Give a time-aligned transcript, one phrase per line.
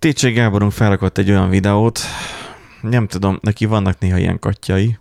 [0.00, 2.00] Tétség Gáborunk felrakott egy olyan videót,
[2.82, 4.98] nem tudom, neki vannak néha ilyen katyai,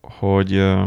[0.00, 0.84] hogy ö,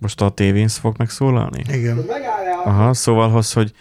[0.00, 1.64] most a tévén fog megszólalni?
[1.68, 2.04] Igen.
[2.64, 3.72] Aha, szóval hoz, hogy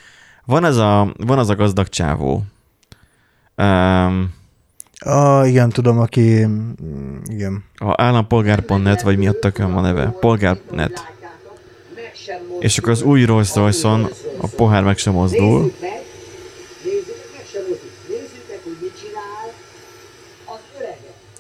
[0.46, 2.44] van, ez a, van az a gazdag csávó.
[3.58, 4.34] Um,
[5.06, 6.48] Ah, igen, tudom, aki...
[7.26, 7.64] Igen.
[7.76, 10.06] a állampolgár.net, vagy mi a tökön van neve?
[10.20, 11.14] Polgár.net.
[12.60, 13.90] És akkor az új Rolls royce
[14.42, 15.72] a pohár meg sem mozdul.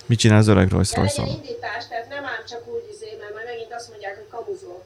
[0.05, 3.45] Mit csinál az öreg Rolls royce indítás, tehát nem ám csak úgy izé, mert majd
[3.45, 4.83] megint azt mondják, hogy kamuzol.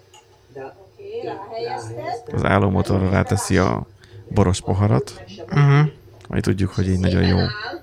[0.54, 2.34] De Oké, ráhelyezted.
[2.34, 3.86] Az állómotorra ráteszi a
[4.28, 5.88] boros poharat, Uh-huh.
[6.28, 7.38] majd tudjuk, hogy így nagyon jó.
[7.38, 7.82] Szépen áll,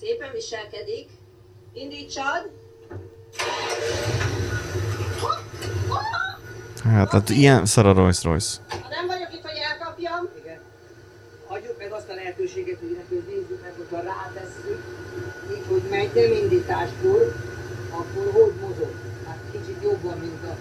[0.00, 1.08] szépen viselkedik.
[1.72, 2.50] Indítsad.
[6.84, 8.56] Hát, hát ilyen szar a Rolls Royce.
[8.68, 10.60] Ha nem vagyok itt, hogy elkapjam, igen.
[11.46, 14.80] Adjuk meg azt a lehetőséget, hogy neki hogy nézzük meg, hogyha rátesszük,
[16.14, 17.34] megy, nem indításkor,
[17.90, 18.94] akkor hogy mozog?
[19.26, 20.56] Hát kicsit jobban, mint a...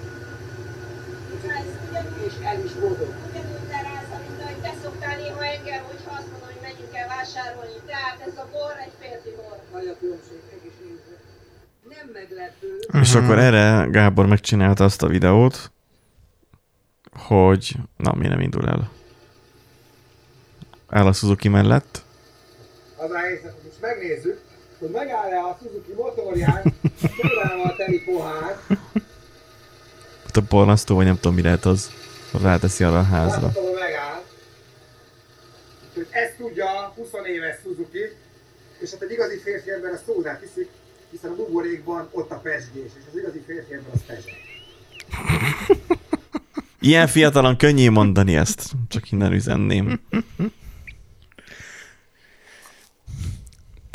[2.25, 3.13] És el is mozog.
[3.29, 7.71] ugyanúgy lerázza, mint ahogy te szoktál néha engem, hogyha azt mondom, hogy menjünk el vásárolni.
[7.85, 9.57] Tehát ez a bor egy férfi bor.
[9.73, 11.15] Nagy a különbség, meg is nézve.
[11.89, 15.71] Nem meglepő, És akkor erre Gábor megcsinálta azt a videót,
[17.13, 17.75] hogy...
[17.97, 18.91] Na, mi nem indul el?
[20.87, 22.03] Áll a Suzuki mellett.
[22.97, 24.39] Az a helyzet, hogy most megnézzük,
[24.81, 26.73] hogy megáll-e a Suzuki motorján
[27.63, 28.59] a teli pohár,
[30.33, 31.89] a pornasztó, vagy nem tudom, mi lehet az.
[32.41, 33.41] Ráteszi arra a házra.
[33.41, 34.21] láthatóan megáll.
[35.89, 37.99] Úgyhogy ezt tudja a 20 éves Suzuki,
[38.79, 40.69] és hát egy igazi férfi ember ezt hozzá hiszik,
[41.11, 44.65] hiszen a buborékban ott a pesgés, és az igazi férfi ember az pesgés.
[46.79, 48.71] Ilyen fiatalon könnyű mondani ezt.
[48.87, 49.99] Csak innen üzenném.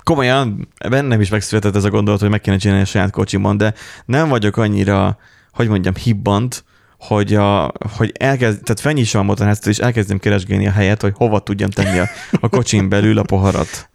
[0.06, 3.74] Komolyan, bennem is megszületett ez a gondolat, hogy meg kéne csinálni a saját kocsimon, de
[4.04, 5.18] nem vagyok annyira,
[5.52, 6.64] hogy mondjam, hibbant,
[6.98, 11.40] hogy, a, hogy elkezd, tehát felnyissam a motorházat, és elkezdem keresgélni a helyet, hogy hova
[11.40, 12.08] tudjam tenni a,
[12.40, 13.90] a kocsin belül a poharat.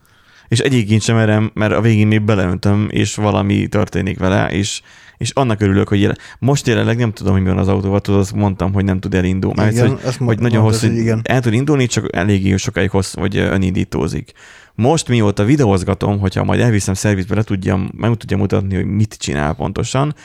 [0.47, 4.81] És egyébként sem merem, mert a végén még beleöntöm, és valami történik vele, és,
[5.17, 8.19] és annak örülök, hogy jelen, most jelenleg nem tudom, hogy mi van az autóval, tudod,
[8.19, 9.61] azt mondtam, hogy nem tud elindulni.
[9.61, 11.21] Mert Igen, hogy, hogy nagyon hosszú, hogy igen.
[11.23, 14.33] el tud indulni, csak eléggé sokáig hossz, vagy ö, önindítózik.
[14.75, 19.53] Most mióta videózgatom, hogyha majd elviszem szervizbe, le tudjam, meg tudjam mutatni, hogy mit csinál
[19.53, 20.15] pontosan,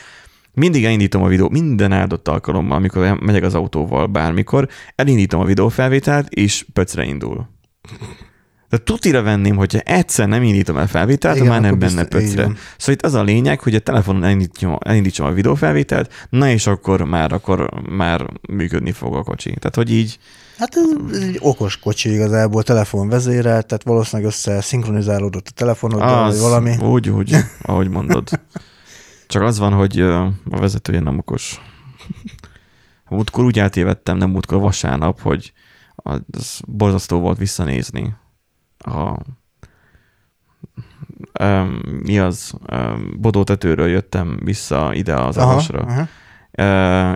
[0.53, 6.29] mindig elindítom a videó, minden áldott alkalommal, amikor megyek az autóval bármikor, elindítom a videófelvételt,
[6.29, 7.49] és pöcre indul.
[8.69, 12.43] De tutira venném, hogyha egyszer nem indítom el felvételt, Igen, már nem benne pöcre.
[12.43, 12.57] van.
[12.77, 17.03] Szóval itt az a lényeg, hogy a telefonon elindítsam, elindítsam a videófelvételt, na és akkor
[17.03, 19.49] már, akkor már működni fog a kocsi.
[19.59, 20.19] Tehát, hogy így,
[20.59, 26.77] Hát ez, egy okos kocsi igazából, telefonvezérel, tehát valószínűleg össze szinkronizálódott a telefonoddal, vagy valami.
[26.77, 28.29] Úgy, úgy, ahogy mondod.
[29.27, 31.61] Csak az van, hogy a vezetője nem okos.
[33.09, 35.53] Múltkor úgy eltévedtem, nem múltkor vasárnap, hogy
[35.95, 38.15] az borzasztó volt visszanézni.
[38.79, 39.17] A,
[41.41, 42.53] um, mi az?
[42.73, 45.81] Um, Bodó tetőről jöttem vissza ide az Avasra.
[45.81, 46.09] aha.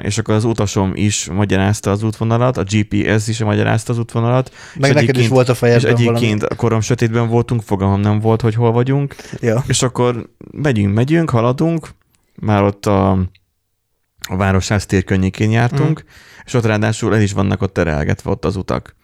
[0.03, 4.55] És akkor az utasom is magyarázta az útvonalat, a GPS is magyarázta az útvonalat.
[4.75, 8.21] Meg és neked is volt a És fejedben egyébként a korom sötétben voltunk, fogalmam nem
[8.21, 9.65] volt, hogy hol vagyunk, Ja.
[9.67, 11.89] és akkor megyünk, megyünk, haladunk,
[12.35, 13.11] már ott a,
[14.29, 16.09] a Városház tér környékén jártunk, mm.
[16.45, 18.97] és ott ráadásul el is vannak ott terelgetve ott az utak.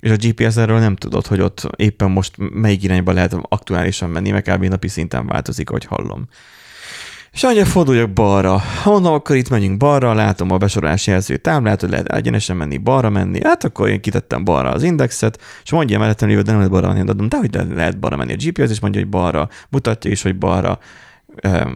[0.00, 4.30] És a GPS erről nem tudod, hogy ott éppen most melyik irányba lehet aktuálisan menni,
[4.30, 4.64] meg kb.
[4.64, 6.28] napi szinten változik, ahogy hallom.
[7.32, 8.62] És mondja, forduljak balra.
[8.84, 13.10] Mondom, akkor itt menjünk balra, látom a besorolási jelző táblát, hogy lehet egyenesen menni, balra
[13.10, 13.44] menni.
[13.44, 16.92] Hát akkor én kitettem balra az indexet, és mondja mellettem lévő, de nem lehet balra
[16.92, 20.10] menni, de, de hogy le- lehet balra menni a GPS, és mondja, hogy balra, mutatja
[20.10, 20.78] is, hogy balra.
[21.36, 21.70] Ehm,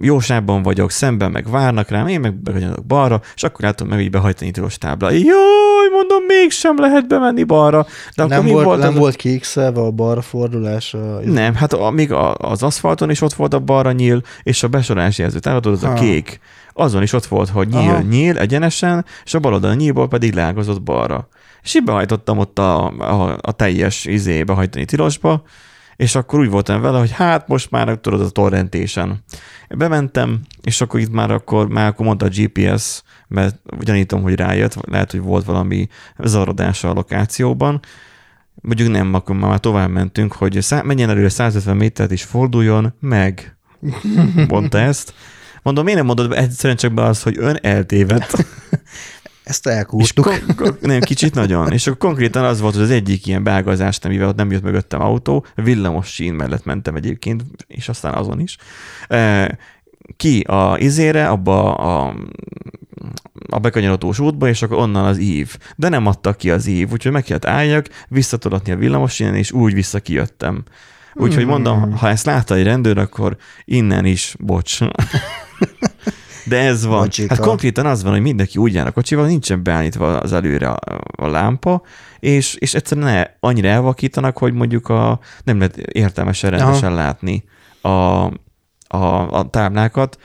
[0.00, 3.98] Jó sávban vagyok, szemben meg várnak rám, én meg behagyom balra, és akkor látom meg,
[3.98, 5.10] hogy behajtani tilos tábla.
[5.10, 7.86] Jaj, mondom, mégsem lehet bemenni balra.
[8.16, 10.94] De akkor Nem mi volt, volt nem az- volt kiixelve a balra fordulás.
[10.94, 11.20] A...
[11.24, 14.68] nem, hát a, még a, az aszfalton is ott volt a balra nyíl, és a
[14.68, 15.94] besorolási jelző támadó, az a Ha.
[15.94, 16.40] kék.
[16.72, 18.00] Azon is ott volt, hogy nyíl, Aha.
[18.00, 21.28] nyíl egyenesen, és a bal oldal nyílból pedig leágazott balra.
[21.62, 25.42] És így behajtottam ott a, a, a teljes izé behajtani tilosba,
[26.00, 29.24] és akkor úgy voltam vele, hogy hát most már tudod a torrentésen.
[29.68, 34.74] Bementem, és akkor itt már akkor, már akkor mondta a GPS, mert gyanítom, hogy rájött,
[34.86, 35.88] lehet, hogy volt valami
[36.18, 37.80] zavarodása a lokációban,
[38.54, 43.56] mondjuk nem, akkor már tovább mentünk, hogy szá- menjen előre 150 métert és forduljon meg.
[44.48, 45.14] Mondta ezt.
[45.62, 48.46] Mondom, miért nem mondod egyszerűen csak be azt, hogy ön eltévedt?
[49.44, 50.24] Ezt És elkúrtuk.
[50.24, 51.72] kon- kon- nem, kicsit nagyon.
[51.72, 55.00] És akkor konkrétan az volt, hogy az egyik ilyen beágazás, amivel ott nem jött mögöttem
[55.00, 58.56] autó, villamos sín mellett mentem egyébként, és aztán azon is.
[59.08, 59.46] Eh,
[60.16, 62.14] Ki a izére, abba a,
[63.48, 65.56] a bekanyarodós útba, és akkor onnan az ív.
[65.76, 69.52] De nem adtak ki az ív, úgyhogy meg kellett álljak, visszatolatni a villamos sínen, és
[69.52, 70.62] úgy vissza kijöttem.
[71.14, 74.80] Úgyhogy mondom, ha ezt látta egy rendőr, akkor innen is, bocs.
[76.50, 77.00] De ez van.
[77.00, 77.34] Bocsika.
[77.34, 81.00] Hát konkrétan az van, hogy mindenki úgy jár a kocsival, nincsen beállítva az előre a,
[81.16, 81.82] a lámpa,
[82.20, 87.44] és, és egyszerűen ne, annyira elvakítanak, hogy mondjuk a, nem lehet értelmesen rendesen látni
[87.80, 90.18] a, a, a táblákat.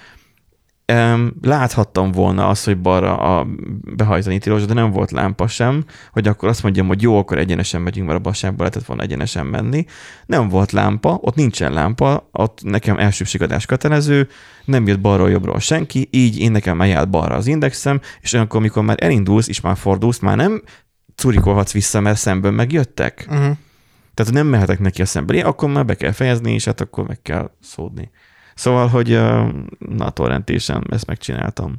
[1.42, 3.48] Láthattam volna azt, hogy balra a
[3.96, 7.82] behajtani tilos, de nem volt lámpa sem, hogy akkor azt mondjam, hogy jó, akkor egyenesen
[7.82, 9.86] megyünk, mert a basságba lehetett volna egyenesen menni.
[10.26, 14.28] Nem volt lámpa, ott nincsen lámpa, ott nekem elsőbségadás kötelező,
[14.66, 18.84] nem jött balról jobbról senki, így én nekem eljárt balra az indexem, és olyankor, amikor
[18.84, 20.62] már elindulsz, és már fordulsz, már nem
[21.16, 23.26] curikolhatsz vissza, mert szemben megjöttek.
[23.30, 23.58] Uh-huh.
[24.14, 27.22] Tehát nem mehetek neki a szembe, akkor már be kell fejezni, és hát akkor meg
[27.22, 28.10] kell szódni.
[28.56, 29.10] Szóval, hogy
[29.80, 31.76] na, torrentésen ezt megcsináltam.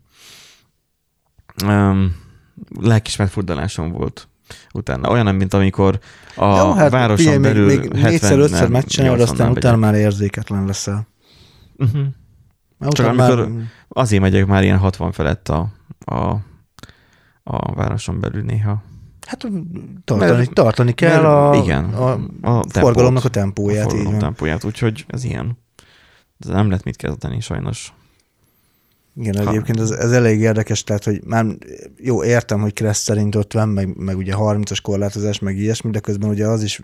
[1.65, 2.17] Um,
[2.81, 4.29] lelkismert furdalásom volt
[4.73, 5.11] utána.
[5.11, 5.99] Olyan, mint amikor
[6.37, 9.95] a Jó, hát városon figyelj, belül még, még négyszer, ötször megcsinálod, 80-nál aztán utána már
[9.95, 11.07] érzéketlen leszel.
[11.77, 12.07] Uh-huh.
[12.89, 13.51] Csak amikor
[13.89, 15.69] azért megyek már ilyen 60 felett a,
[15.99, 16.37] a,
[17.43, 18.83] a városon belül néha.
[19.27, 19.47] Hát
[20.05, 23.85] tartani, Mert- tartani kell mert a, igen, a, a forgalomnak a tempót, tempóját.
[23.85, 24.21] a így forgalom van.
[24.21, 25.59] tempóját, úgyhogy ez ilyen.
[26.39, 27.93] Ez nem lehet mit kezdeni, sajnos.
[29.21, 31.47] Igen, Ha- egyébként ez, ez elég érdekes, tehát, hogy már
[31.99, 36.31] jó, értem, hogy Kressz szerint 50, meg, meg ugye 30-as korlátozás, meg ilyesmi, de közben
[36.31, 36.81] ugye az is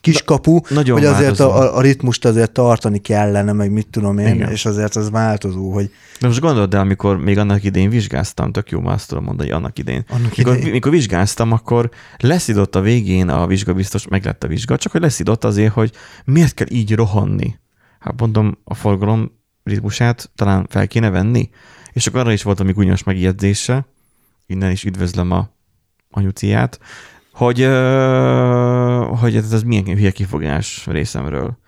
[0.00, 4.50] kiskapu, nagyon hogy azért a, a, ritmust azért tartani kellene, meg mit tudom én, Igen.
[4.50, 5.90] És azért az változó, hogy
[6.20, 9.50] De most gondold el, amikor még annak idején vizsgáztam, tök jó, már azt tudom mondani,
[9.50, 10.04] annak idején.
[10.08, 10.72] Annak mikor, idején.
[10.72, 15.00] mikor vizsgáztam, akkor leszidott a végén a vizsga, biztos meg lett a vizsga, csak hogy
[15.00, 15.92] leszidott azért, hogy
[16.24, 17.60] miért kell így rohanni.
[18.02, 19.30] Hát mondom, a forgalom
[19.62, 21.50] ritmusát talán fel kéne venni.
[21.92, 23.86] És akkor arra is volt valami gúnyos megjegyzése,
[24.46, 25.48] innen is üdvözlöm a
[26.10, 26.80] anyuciát,
[27.32, 27.58] hogy,
[29.20, 31.58] hogy ez, ez milyen hülye kifogás részemről.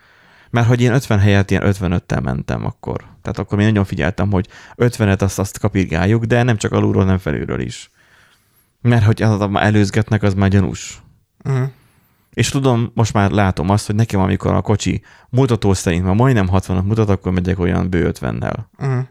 [0.50, 3.04] Mert hogy én 50 helyett ilyen 55-tel mentem akkor.
[3.22, 7.18] Tehát akkor én nagyon figyeltem, hogy 50-et azt, azt kapirgáljuk, de nem csak alulról, hanem
[7.18, 7.90] felülről is.
[8.80, 11.02] Mert hogy az, az előzgetnek, az már gyanús.
[11.44, 11.68] uh-huh.
[12.34, 16.48] És tudom, most már látom azt, hogy nekem, amikor a kocsi mutató szerint már majdnem
[16.52, 18.56] 60-at mutat, akkor megyek olyan bő 50-nel.
[18.78, 19.04] Uh-huh.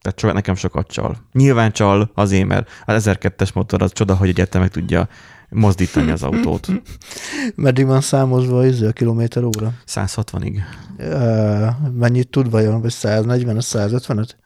[0.00, 1.16] Tehát so, nekem sokat csal.
[1.32, 5.08] Nyilván csal azért, mert az 1002-es motor az csoda, hogy egyáltalán meg tudja
[5.50, 6.68] mozdítani az autót.
[7.54, 9.72] Meddig van számozva izé a kilométer óra?
[9.88, 10.58] 160-ig.
[10.98, 12.80] Uh, mennyit tud vajon?
[12.80, 14.36] Vagy 140 155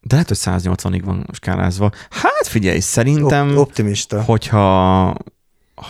[0.00, 1.90] De lehet, hogy 180-ig van skálázva.
[2.10, 4.22] Hát figyelj, szerintem, Op- optimista.
[4.22, 5.14] hogyha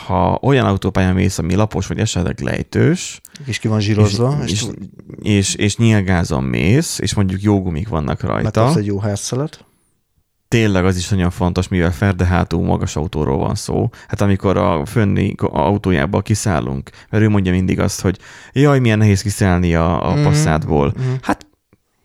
[0.07, 4.65] ha olyan autópályán mész, ami lapos, vagy esetleg lejtős, És ki van zsírozva, és, és,
[5.23, 9.65] és, és, nyilgázon mész, és mondjuk jó gumik vannak rajta, megkapsz egy jó házszelet.
[10.49, 13.89] tényleg az is nagyon fontos, mivel ferde hátú magas autóról van szó.
[14.09, 18.19] Hát amikor a fönni autójából kiszállunk, mert ő mondja mindig azt, hogy
[18.53, 20.23] jaj, milyen nehéz kiszállni a, a Mhm.
[20.25, 20.93] passzátból.
[20.97, 21.07] Mhm.
[21.23, 21.47] Hát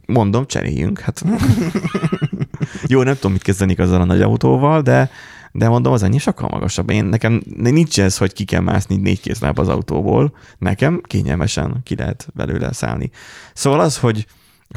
[0.06, 1.00] mondom, cseréljünk.
[1.00, 1.24] Hát.
[2.88, 5.10] Jó, nem tudom, mit kezdeni azzal a nagy autóval, de,
[5.52, 6.90] de mondom, az ennyi sokkal magasabb.
[6.90, 10.34] Én nekem nincs ez, hogy ki kell mászni négy kézláb az autóból.
[10.58, 13.10] Nekem kényelmesen ki lehet belőle szállni.
[13.54, 14.26] Szóval az, hogy,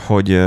[0.06, 0.40] hogy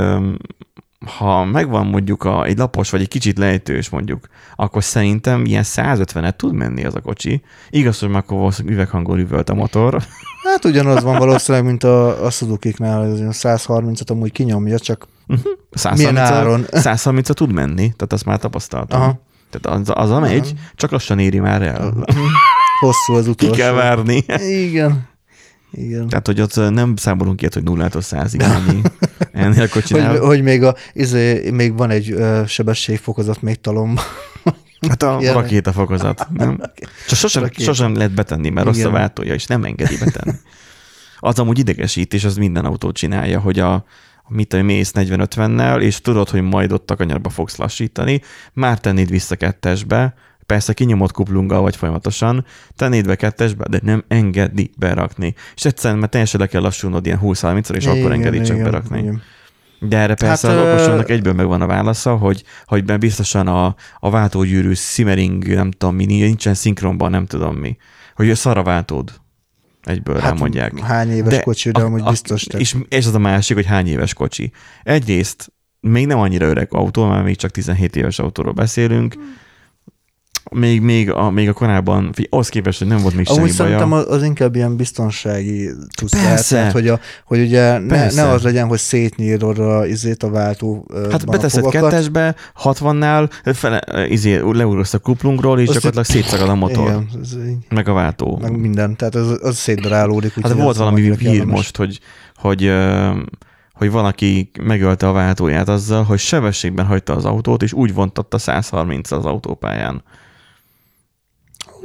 [1.18, 6.36] ha megvan mondjuk a, egy lapos, vagy egy kicsit lejtős mondjuk, akkor szerintem ilyen 150-et
[6.36, 7.42] tud menni az a kocsi.
[7.70, 10.02] Igaz, hogy már akkor valószínűleg üveghangol üvölt a motor.
[10.44, 15.08] Hát ugyanaz van valószínűleg, mint a, a Suzuki-knál, az olyan 130-at amúgy kinyomja, csak
[15.70, 16.66] 130 áron?
[16.70, 19.00] 130 tud menni, tehát azt már tapasztaltam.
[19.00, 19.20] Aha.
[19.60, 21.94] Tehát az, az a megy, csak lassan éri már el.
[22.80, 23.54] hosszú az Ki utolsó.
[23.54, 24.24] kell várni.
[24.38, 25.12] Igen.
[25.76, 26.08] Igen.
[26.08, 28.80] Tehát, hogy ott nem számolunk ilyet, hogy nullától százig ennyi.
[29.32, 34.04] Ennél a Hogy, hogy még, a, izé, még van egy ö, sebességfokozat még talomban.
[34.88, 35.34] Hát a Ilyen.
[35.34, 36.26] rakétafokozat.
[36.32, 36.60] Nem?
[37.08, 37.62] Csak sosem, Rakéta.
[37.62, 38.92] sosem lehet betenni, mert rossz a Igen.
[38.92, 40.36] váltója, és nem engedi betenni.
[41.18, 43.84] Az amúgy idegesít, és az minden autó csinálja, hogy a,
[44.28, 48.20] mit tudom, mész 40-50-nel, és tudod, hogy majd ott a kanyarba fogsz lassítani,
[48.52, 50.14] már tennéd vissza kettesbe,
[50.46, 52.44] persze kinyomott kuplunggal vagy folyamatosan,
[52.76, 55.34] tennéd be kettesbe, de nem engedi berakni.
[55.54, 58.98] És egyszerűen, mert teljesen le kell lassulnod ilyen 20-30-ra, és akkor engedi csak berakni.
[58.98, 59.22] Igen.
[59.80, 63.46] De erre persze Hát, hát, az ö- okosomnak egyből megvan a válasza, hogy, hogy biztosan
[63.46, 67.76] a, a váltógyűrű simmering, nem tudom mi, nincsen szinkronban, nem tudom mi.
[68.14, 69.12] Hogy szar a váltód.
[69.84, 70.78] Egyből hát, mondják.
[70.78, 72.46] hány éves de kocsi, de amúgy biztos.
[72.52, 74.52] A, és, és az a másik, hogy hány éves kocsi.
[74.82, 79.14] Egyrészt még nem annyira öreg autó, mert még csak 17 éves autóról beszélünk.
[80.54, 83.50] Még, még, a, még a korábban, fi- ahhoz képest, hogy nem volt még Amúgy semmi
[83.50, 84.06] szerintem baja.
[84.06, 86.26] az, inkább ilyen biztonsági tusz Persze.
[86.26, 88.22] lehet, tehát, hogy, a, hogy ugye ne, Persze.
[88.22, 94.40] ne, az legyen, hogy szétnyírod a, izét a váltó Hát beteszed kettesbe, 60-nál, fele, izé,
[94.42, 97.36] leugrasz a kuplungról, és Azt gyakorlatilag szétszakad a motor, Igen, ez
[97.68, 98.38] meg a váltó.
[98.42, 100.32] meg minden, tehát az, az szétdarálódik.
[100.42, 102.00] Hát volt valami hír most, hogy,
[102.36, 102.72] hogy,
[103.72, 109.10] hogy valaki megölte a váltóját azzal, hogy sebességben hagyta az autót, és úgy vontatta 130
[109.10, 110.02] az autópályán.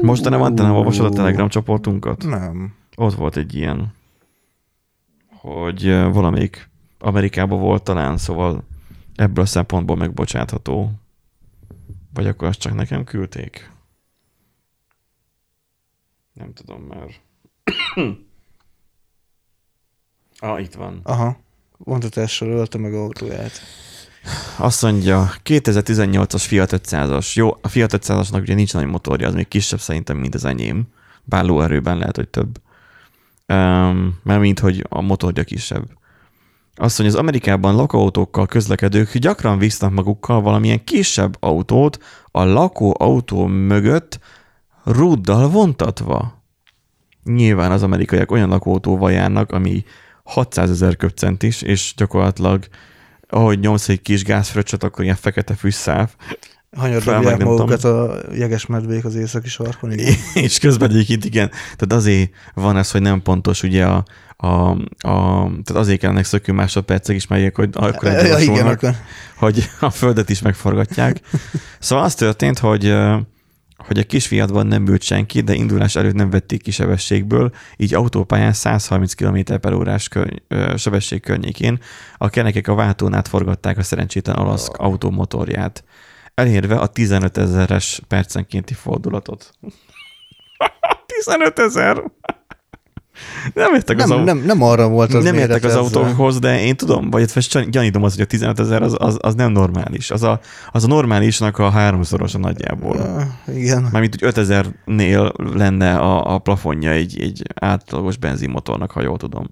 [0.02, 2.24] Most te nem olvasod a Telegram csoportunkat?
[2.24, 2.76] Nem.
[2.96, 3.94] Ott volt egy ilyen,
[5.28, 8.64] hogy valamelyik Amerikában volt talán, szóval
[9.16, 10.92] ebből a szempontból megbocsátható.
[12.14, 13.72] Vagy akkor azt csak nekem küldték?
[16.34, 17.08] Nem tudom már.
[20.40, 21.00] ah, itt van.
[21.04, 21.38] Aha.
[21.78, 23.52] Vontatásról ölte meg autóját.
[24.58, 27.34] Azt mondja, 2018-as Fiat 500-as.
[27.34, 30.88] Jó, a Fiat 500-asnak ugye nincs nagy motorja, az még kisebb szerintem, mint az enyém.
[31.24, 32.62] Bár lóerőben lehet, hogy több.
[33.48, 35.84] Um, mert mint, hogy a motorja kisebb.
[36.76, 41.98] Azt mondja, az Amerikában lakóautókkal közlekedők gyakran visznek magukkal valamilyen kisebb autót
[42.32, 44.20] a lakóautó mögött
[44.84, 46.44] rúddal vontatva.
[47.24, 49.84] Nyilván az amerikaiak olyan lakóautóval járnak, ami
[50.24, 52.66] 600 ezer köpcentis, és gyakorlatilag
[53.30, 56.10] ahogy nyomsz egy kis gázfröccsöt, akkor ilyen fekete fűszáv,
[56.78, 59.92] Hanyar Fel meg dobják nem magukat a jeges medvék az északi sarkon.
[59.92, 60.14] Igen.
[60.46, 61.50] és közben egyébként igen.
[61.50, 64.04] Tehát azért van ez, hogy nem pontos ugye a,
[64.38, 64.70] a,
[65.00, 68.96] a tehát azért kellene szökő másodpercek is megyek, hogy akkor Ja, igen, akkor
[69.36, 71.20] hogy a földet is megforgatják.
[71.80, 72.96] Szóval az történt, hogy
[73.86, 77.94] hogy a kis fiatban nem ült senki, de indulás előtt nem vették ki sebességből, így
[77.94, 81.80] autópályán 130 km per órás kö- ö, sebesség környékén
[82.18, 85.84] a kenekek a váltónát forgatták a szerencsétlen olasz automotorját,
[86.34, 89.52] elérve a 15 ezeres percenkénti fordulatot.
[91.24, 92.04] 15 ezer!
[93.54, 96.76] Nem értek az nem, nem, nem arra volt az nem értek az autókhoz, de én
[96.76, 100.12] tudom, vagy fest gyanítom az, hogy a 15 ezer az, az, az, nem normális.
[100.12, 100.40] Az a,
[100.72, 102.96] az a normálisnak a háromszorosa nagyjából.
[102.96, 103.88] Ja, igen.
[103.92, 109.46] Mármint úgy 5000-nél lenne a, a plafonja egy, egy átlagos benzinmotornak, ha jól tudom.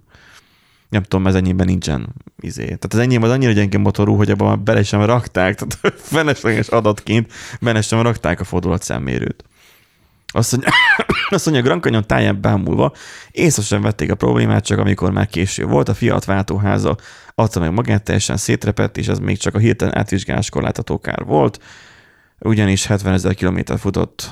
[0.89, 2.07] Nem tudom, ez ennyiben nincsen
[2.39, 2.63] izé.
[2.63, 7.31] Tehát az enyém az annyira gyenge motorú, hogy abban bele sem rakták, tehát felesleges adatként
[7.61, 9.43] bele sem rakták a fordulatszámmérőt.
[10.37, 10.71] Azt mondja,
[11.29, 12.93] azt mondja, Grand Canyon táján bámulva
[13.31, 16.95] észre sem vették a problémát, csak amikor már késő volt, a Fiat váltóháza
[17.35, 21.59] adta meg magát, teljesen szétrepett, és ez még csak a hirtelen átvizsgáláskor látható kár volt,
[22.39, 24.29] ugyanis 70 ezer kilométer futott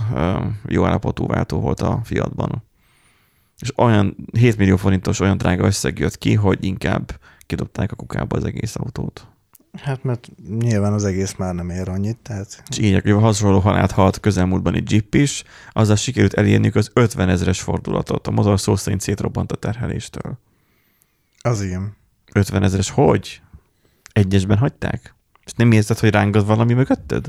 [0.67, 2.63] jó állapotú váltó volt a Fiatban.
[3.59, 8.38] És olyan 7 millió forintos olyan drága összeg jött ki, hogy inkább kidobták a kukába
[8.38, 9.27] az egész autót.
[9.82, 10.27] Hát mert
[10.60, 14.75] nyilván az egész már nem ér annyit, tehát És így a hasonló halált halt közelmúltban
[14.75, 18.27] egy Jeep is, azzal sikerült elérniük az 50 ezeres fordulatot.
[18.27, 20.39] A motor szó szerint szétrobbant a terheléstől.
[21.41, 21.96] az igen.
[22.34, 23.41] 50 ezeres hogy?
[24.12, 25.15] Egyesben hagyták?
[25.46, 27.25] És nem érzed, hogy rángad valami mögötted?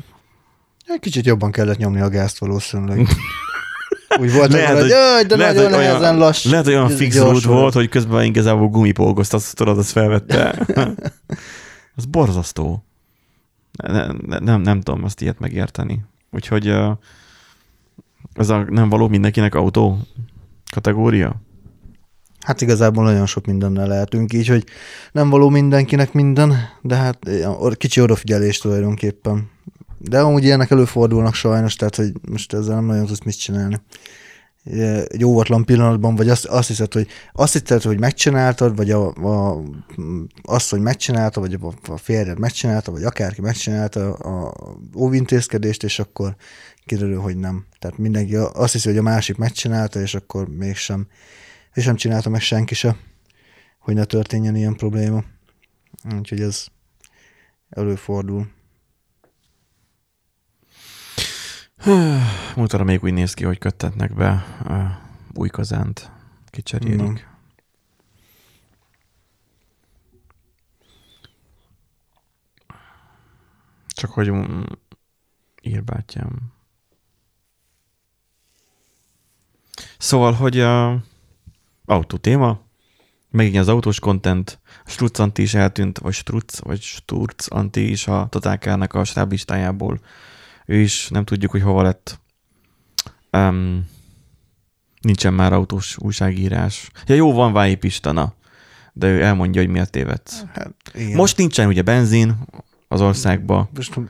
[0.86, 2.98] Egy kicsit jobban kellett nyomni a gázt valószínűleg.
[4.20, 6.44] Úgy volt, Lehet, hogy, hogy- jaj, de lehet, nagyon hogy olyan- nehezen lass.
[6.44, 7.74] Lehet, hogy olyan fix volt.
[7.74, 10.58] hogy közben igazából gumipolgozt, azt tudod, azt felvette.
[11.96, 12.84] Az borzasztó.
[13.82, 16.04] Ne, ne, nem, nem tudom azt ilyet megérteni.
[16.30, 16.66] Úgyhogy
[18.32, 19.98] ez a nem való mindenkinek autó
[20.72, 21.40] kategória?
[22.40, 24.64] Hát igazából nagyon sok mindennel lehetünk így, hogy
[25.12, 27.18] nem való mindenkinek minden, de hát
[27.76, 29.50] kicsi odafigyelés tulajdonképpen.
[29.98, 33.80] De amúgy ilyenek előfordulnak sajnos, tehát hogy most ezzel nem nagyon tudsz mit csinálni.
[35.08, 39.62] Egy óvatlan pillanatban, vagy azt, azt hiszed, hogy azt hiszed, hogy megcsináltad, vagy a, a,
[40.42, 44.54] azt, hogy megcsinálta, vagy a, a férjed megcsinálta, vagy akárki megcsinálta a
[44.96, 46.36] óvintézkedést, és akkor
[46.84, 47.64] kiderül, hogy nem.
[47.78, 51.06] Tehát mindenki azt hiszi, hogy a másik megcsinálta, és akkor mégsem
[51.76, 52.96] és nem csinálta meg senki se,
[53.78, 55.24] hogy ne történjen ilyen probléma.
[56.16, 56.66] Úgyhogy ez
[57.70, 58.48] előfordul.
[62.56, 64.46] Motorra még úgy néz ki, hogy köttetnek be
[65.34, 66.10] új kazánt,
[66.46, 66.98] kicserélik.
[66.98, 67.34] Na.
[73.86, 74.62] Csak hogy mm,
[75.62, 76.52] ír bátyám.
[79.98, 81.02] Szóval, hogy a
[81.84, 82.60] autó téma,
[83.30, 88.26] megint az autós content, Strutz Anti is eltűnt, vagy Strutz, vagy Sturz Anti is a
[88.30, 90.00] Totálkának a stáblistájából.
[90.66, 92.20] Ő is nem tudjuk, hogy hova lett.
[93.32, 93.88] Um,
[95.00, 96.90] nincsen már autós újságírás.
[97.06, 98.34] Ja jó, van Vályi Pistana,
[98.92, 100.44] de ő elmondja, hogy miért tévedsz.
[100.54, 101.16] Hát, igen.
[101.16, 102.36] Most nincsen ugye benzin,
[102.88, 103.68] az országba.
[103.74, 104.00] Most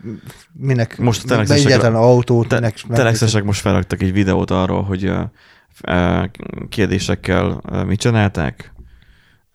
[0.52, 0.98] minek?
[0.98, 2.80] Most a telexesek- autót, Te, minek?
[2.92, 6.24] telexesek most felraktak egy videót arról, hogy ö,
[6.68, 8.72] kérdésekkel ö, mit csinálták.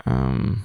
[0.05, 0.63] Um,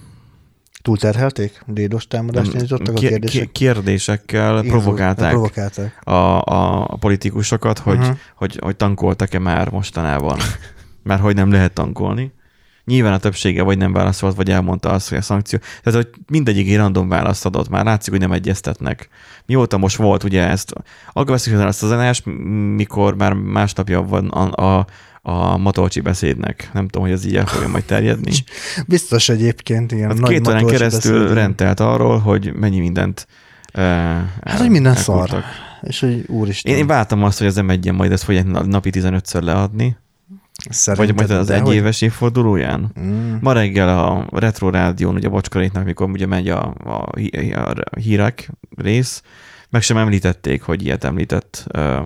[0.86, 1.62] Túlterhelték?
[1.66, 3.42] Dédos támadást indítottak a Ké- kérdések?
[3.42, 6.06] ké- kérdésekkel Igen, provokálták Provokálták.
[6.06, 8.10] a, a, politikusokat, hogy, Mhm.
[8.34, 10.38] hogy, hogy tankoltak-e már mostanában.
[11.02, 12.32] Mert hogy nem lehet tankolni.
[12.84, 15.58] Nyilván a többsége vagy nem válaszolt, vagy elmondta azt, hogy a szankció.
[15.82, 19.08] Tehát, hogy mindegyik egy random választ adott, már látszik, hogy nem egyeztetnek.
[19.46, 20.72] Mióta most volt ugye ezt,
[21.14, 22.24] el azt az zenást,
[22.76, 24.86] mikor már másnapja van a, a,
[25.28, 26.71] a Matolcsi beszédnek.
[26.73, 28.33] Nem tudom, hogy ez így el fogja majd terjedni.
[28.87, 30.09] Biztos egyébként, igen.
[30.09, 31.35] Hát nagy két órán keresztül beszéd.
[31.37, 33.26] rendelt arról, hogy mennyi mindent
[33.75, 33.83] uh,
[34.45, 35.45] Hát, hogy minden szar.
[35.83, 36.73] És hogy úristen.
[36.73, 39.97] Én, én vártam azt, hogy az m 1 majd ezt fogják napi 15-ször leadni,
[40.71, 42.92] Szerinted, vagy majd az egy hogy- éves évfordulóján.
[43.00, 43.35] Mm.
[43.40, 47.75] Ma reggel a Retro Rádión, ugye a Bocskaréknak, mikor ugye megy a, a, hí- a
[48.00, 49.23] hírek rész,
[49.71, 51.97] meg sem említették, hogy ilyet említett uh,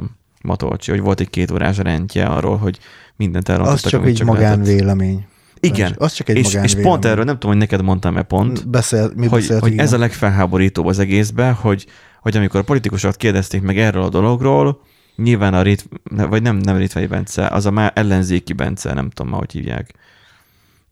[0.43, 2.79] Matolcsi, hogy volt egy két órás rendje arról, hogy
[3.21, 5.27] mindent Az elrontottak, csak amit egy magánvélemény.
[5.61, 9.12] Igen, Az csak egy és, és pont erről nem tudom, hogy neked mondtam-e pont, Beszél,
[9.17, 9.85] mi hogy, hogy igen.
[9.85, 11.87] ez a legfelháborítóbb az egészben, hogy,
[12.21, 14.81] hogy amikor a politikusokat kérdezték meg erről a dologról,
[15.17, 19.33] nyilván a Rit, vagy nem, nem Ritvei Bence, az a már ellenzéki Bence, nem tudom,
[19.33, 19.95] hogy hívják.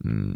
[0.08, 0.30] Mm.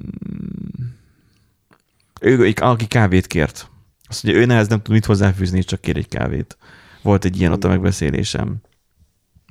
[2.21, 3.71] Ő, aki kávét kért.
[4.09, 6.57] Azt mondja, ő nehez nem tud mit hozzáfűzni, csak kér egy kávét.
[7.03, 8.57] Volt egy ilyen ott a megbeszélésem.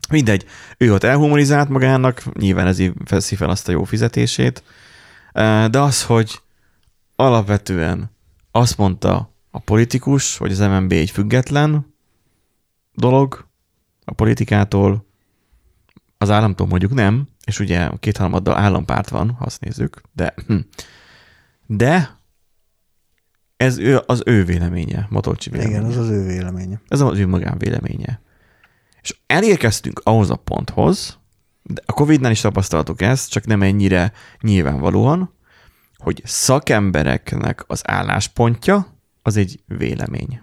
[0.09, 0.45] Mindegy,
[0.77, 4.63] ő ott elhumorizált magának, nyilván ez így veszi fel azt a jó fizetését,
[5.69, 6.41] de az, hogy
[7.15, 8.11] alapvetően
[8.51, 11.93] azt mondta a politikus, hogy az MNB egy független
[12.93, 13.47] dolog
[14.05, 15.05] a politikától,
[16.17, 20.57] az államtól mondjuk nem, és ugye kétharmaddal állampárt van, ha azt nézzük, de, hm.
[21.65, 22.19] de
[23.57, 25.77] ez ő, az ő véleménye, Matolcsi véleménye.
[25.77, 26.81] Igen, az az ő véleménye.
[26.87, 28.21] Ez az ő magánvéleménye.
[29.01, 31.17] És elérkeztünk ahhoz a ponthoz,
[31.63, 35.33] de a Covid-nál is tapasztaltuk ezt, csak nem ennyire nyilvánvalóan,
[35.97, 40.39] hogy szakembereknek az álláspontja az egy vélemény.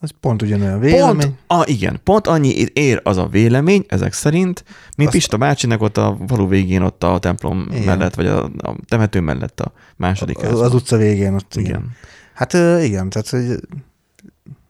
[0.00, 1.36] Ez pont ugyanolyan vélemény.
[1.46, 4.64] Pont, a, igen, pont annyi ér az a vélemény, ezek szerint,
[4.96, 7.84] mint Azt- Pista bácsinak ott a való végén, ott a templom Igen.
[7.84, 10.62] mellett, vagy a, a temető mellett a második az, házban.
[10.64, 11.54] az utca végén ott.
[11.54, 11.66] Igen.
[11.66, 11.90] igen.
[12.34, 13.50] Hát igen, tehát hogy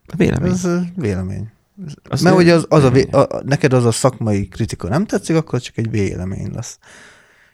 [0.07, 0.51] A vélemény.
[0.53, 1.51] ez vélemény.
[2.09, 5.61] Azt Mert hogy az, az a, a, neked az a szakmai kritika nem tetszik, akkor
[5.61, 6.79] csak egy vélemény lesz.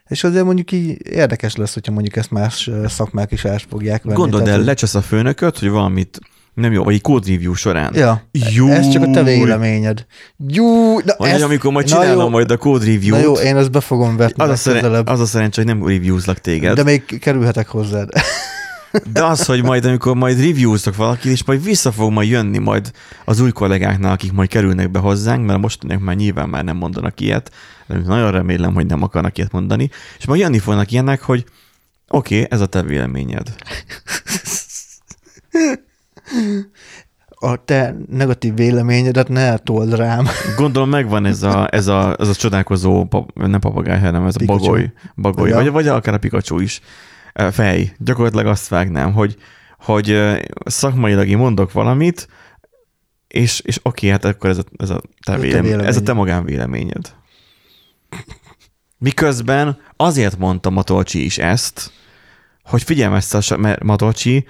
[0.07, 4.15] És azért mondjuk így érdekes lesz, hogyha mondjuk ezt más szakmák is át fogják venni.
[4.15, 6.19] Gondold el, hogy- lecsesz a főnököt, hogy valamit
[6.53, 7.95] nem jó, vagy egy code review során.
[7.95, 8.71] Ja, Júj!
[8.71, 10.05] ez csak a te véleményed.
[10.47, 13.33] Jú, na Vagy ez, amikor majd na csinálom jó, majd a code Na review-t, jó,
[13.33, 16.75] én ezt be fogom vetni az, a szeren, az a szerencsé, hogy nem reviewzlak téged.
[16.75, 18.09] De, még kerülhetek hozzád.
[19.13, 22.91] de az, hogy majd amikor majd reviewztok valakit, és majd vissza fog majd jönni majd
[23.25, 26.77] az új kollégáknál, akik majd kerülnek be hozzánk, mert a mostaniak már nyilván már nem
[26.77, 27.51] mondanak ilyet,
[27.87, 31.45] nagyon remélem, hogy nem akarnak ilyet mondani, és majd jönni fognak ilyenek, hogy
[32.07, 33.55] oké, okay, ez a te véleményed.
[37.41, 40.27] A te negatív véleményedet ne told rám.
[40.57, 44.39] Gondolom megvan ez a, ez a, ez a csodálkozó, pap, nem papagáj, hanem ez a
[44.39, 44.59] Pikachu.
[44.59, 45.55] bagoly, bagoly Ja.
[45.55, 46.81] vagy, vagy akár a Pikachu is.
[47.33, 47.95] Fej.
[47.97, 49.37] Gyakorlatilag azt vágnám, hogy,
[49.79, 52.27] hogy szakmailag én mondok valamit,
[53.27, 57.15] és, és oké, hát akkor ez a, ez a te, vélem, ez a te magánvéleményed.
[58.97, 61.91] Miközben azért mondta Matolcsi is ezt,
[62.63, 64.45] hogy figyelmeztesse, mert Matolcsi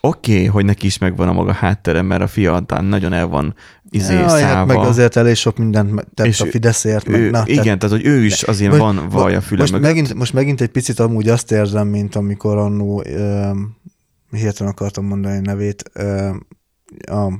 [0.00, 3.54] oké, okay, hogy neki is megvan a maga háttere, mert a fia nagyon el van
[3.90, 4.46] izé, Jaj, szállva.
[4.46, 7.08] hát meg azért elég sok mindent tett És a Fideszért.
[7.08, 9.60] Meg, ő, na, igen, tehát, tehát, hogy ő is azért Most- van vaj a füle
[9.60, 9.86] most mögött.
[9.88, 13.50] megint, most megint egy picit amúgy azt érzem, mint amikor annó, ö,
[14.30, 16.30] hirtelen akartam mondani a nevét, ö,
[17.02, 17.32] a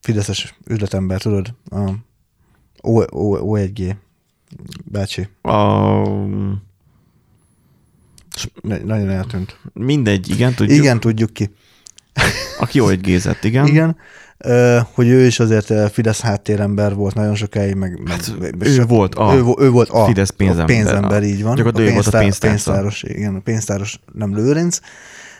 [0.00, 1.54] Fideszes üzletember, tudod?
[1.70, 1.90] A
[2.82, 3.96] O, O, O1G
[4.84, 5.28] bácsi.
[5.42, 5.52] A,
[8.62, 9.58] Ne, nagyon eltűnt.
[9.72, 10.78] mindegy, igen, tudjuk.
[10.78, 11.50] Igen, tudjuk ki.
[12.58, 13.66] Aki jó egy gézett, igen.
[13.66, 13.96] Igen.
[14.94, 19.34] Hogy ő is azért Fidesz háttérember volt nagyon sokáig, meg, Hát, meg ő volt a
[19.34, 20.64] ő, ő volt a Fidesz pénzember.
[20.64, 21.54] a pénzember, így van.
[21.54, 24.78] Gyakorlatilag ő volt a pénztáros, igen, a pénztáros nem Lőrinc,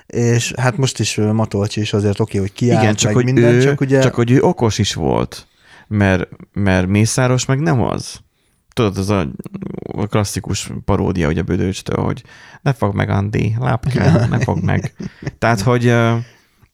[0.07, 3.63] és hát most is Matolcsi is azért oké, hogy kiállt, igen, csak hogy, minden, ő,
[3.63, 4.01] csak ugye...
[4.01, 5.47] csak hogy ő okos is volt,
[5.89, 8.21] mert, mert Mészáros meg nem az.
[8.73, 9.29] Tudod, az a,
[9.93, 12.23] a klasszikus paródia ugye Bödőcstől, hogy
[12.63, 14.93] ne fog meg, Andi, lápkán, ne fog meg.
[15.39, 15.95] Tehát, hogy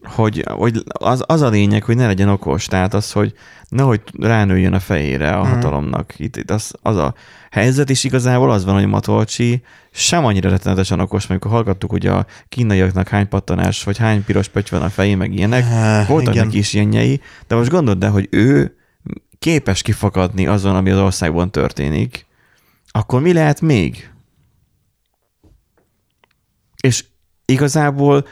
[0.04, 3.34] hogy, hogy az, az a lényeg, hogy ne legyen okos, tehát az, hogy
[3.68, 5.52] nehogy ránőjön a fejére a Mhm.
[5.52, 6.18] hatalomnak.
[6.18, 7.14] Itt, itt az, az a
[7.50, 12.26] helyzet, és igazából az van, hogy Matolcsi sem annyira rettenetesen okos, amikor hallgattuk, hogy a
[12.48, 16.46] kínaiaknak hány pattanás, vagy hány piros pöty van a fején, meg ilyenek, Eh, voltak igen.
[16.46, 18.76] neki is ilyenjei, de most gondold el, hogy ő
[19.38, 22.26] képes kifakadni azon, ami az országban történik,
[22.86, 24.10] akkor mi lehet még?
[26.80, 27.04] És
[27.44, 28.26] igazából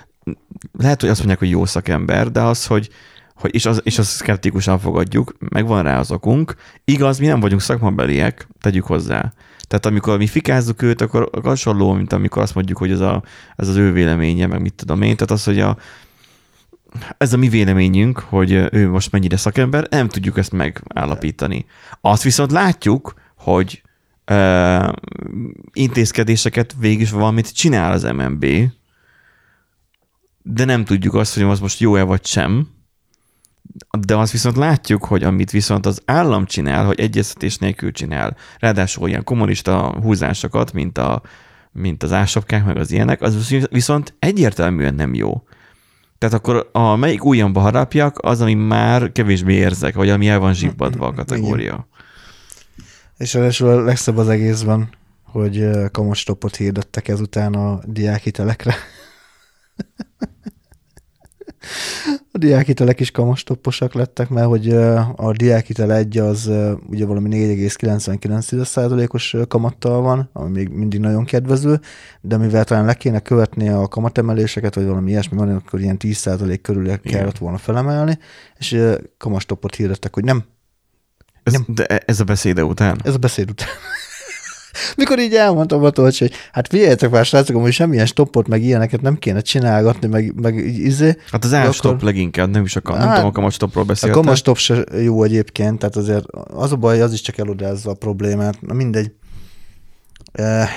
[0.79, 2.89] lehet, hogy azt mondják, hogy jó szakember, de az, hogy,
[3.35, 6.55] hogy és, az, és azt szkeptikusan fogadjuk, megvan rá az okunk.
[6.85, 9.33] Igaz, mi nem vagyunk szakmabeliek, tegyük hozzá.
[9.69, 13.23] Tehát amikor mi fikázzuk őt, akkor hasonló, mint amikor azt mondjuk, hogy ez, a,
[13.57, 15.15] ez az ő véleménye, meg mit tudom én.
[15.15, 15.77] Tehát az, hogy a,
[17.19, 21.67] ez a mi véleményünk, hogy ő most mennyire szakember, nem tudjuk ezt megállapítani.
[22.01, 23.83] Azt viszont látjuk, hogy
[24.25, 24.89] ö,
[25.73, 28.47] intézkedéseket végig valamit csinál az MNB,
[30.47, 32.69] de nem tudjuk azt, hogy az most jó-e vagy sem.
[34.07, 39.09] De azt viszont látjuk, hogy amit viszont az állam csinál, hogy egyeztetés nélkül csinál, ráadásul
[39.09, 41.23] ilyen kommunista húzásokat, mint, a,
[41.73, 45.43] mint az ásapkák, meg az ilyenek, az viszont egyértelműen nem jó.
[46.19, 50.55] Tehát akkor a melyik ujjamba harapjak, az, ami már kevésbé érzek, vagy ami el van
[50.55, 51.89] zsibbadva a kategória.
[53.17, 54.89] És ráadásul a legszebb az egészben,
[55.23, 58.75] hogy ö, kamatstoppot hirdettek ezután a diákhitelekre.
[62.33, 64.73] A diákhitelek is kamastopposak lettek, mert hogy
[65.17, 66.51] a diákhitel egy az
[66.87, 71.81] ugye valami 4,99%-os kamattal van, ami még mindig nagyon kedvező,
[72.21, 76.59] de mivel talán le kéne követni a kamatemeléseket, vagy valami ilyesmi van, akkor ilyen 10%
[76.63, 78.19] körül kellett volna felemelni,
[78.59, 80.45] és ö, kamastoppot hirdettek, hogy nem,
[81.43, 81.65] Ez, Nem.
[81.69, 83.01] de ez a beszéde után?
[83.05, 83.69] ez a beszéd után.
[84.97, 89.01] Mikor így elmondtam a tolcs, hogy hát figyeljetek már, srácok, hogy semmilyen stoppot, meg ilyeneket
[89.01, 91.17] nem kéne csinálgatni, meg, meg így izé.
[91.31, 94.21] Hát az elstop akkor- leginkább, nem is akar, nem Hát, tudom, a kamatstopról A beszéltem.
[94.23, 98.61] kamastop se jó egyébként, tehát azért az a baj, az is csak elodázza a problémát.
[98.61, 99.13] Na mindegy.
[100.33, 100.69] Eh,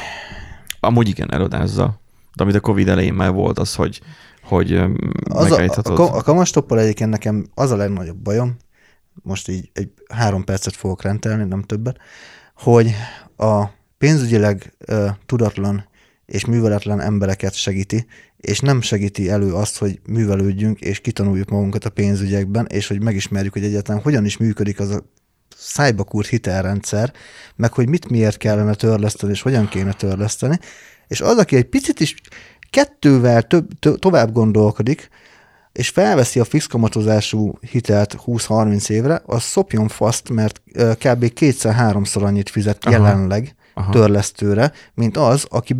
[0.80, 2.00] Amúgy igen, elodázza.
[2.36, 4.02] De amit a Covid elején már volt, az, hogy,
[4.44, 4.72] hogy
[5.30, 8.58] az a, a, a kamastoppal egyébként nekem az a legnagyobb bajom,
[9.24, 11.98] most így egy három percet fogok rendelni, nem többet,
[12.56, 12.96] hogy
[13.38, 13.64] a
[13.98, 15.88] pénzügyileg uh, tudatlan
[16.26, 18.06] és műveletlen embereket segíti,
[18.38, 23.54] és nem segíti elő azt, hogy művelődjünk, és kitanuljuk magunkat a pénzügyekben, és hogy megismerjük,
[23.54, 25.04] hogy egyáltalán hogyan is működik az a
[25.58, 27.14] szájbakúrt hitelrendszer,
[27.56, 30.60] meg hogy mit miért kellene törleszteni, és hogyan kéne törleszteni,
[31.08, 32.16] és az, aki egy picit is
[32.70, 35.10] kettővel több, to- tovább gondolkodik,
[35.72, 41.34] és felveszi a fix kamatozású hitelt 20-30 évre, az szopjon faszt, mert ö, kb.
[41.34, 42.86] kétszer-háromszor annyit fizet.
[42.86, 42.96] Aha.
[42.96, 43.92] jelenleg Aha.
[43.92, 45.76] Törlesztőre, mint az, aki